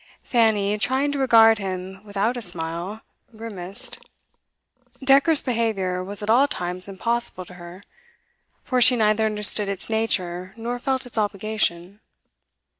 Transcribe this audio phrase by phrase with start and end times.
[0.23, 3.01] Fanny, trying to regard him without a smile,
[3.37, 3.99] grimaced;
[5.03, 7.83] decorous behaviour was at all times impossible to her,
[8.63, 11.99] for she neither understood its nature nor felt its obligation.